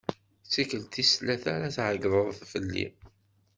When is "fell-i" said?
2.51-2.85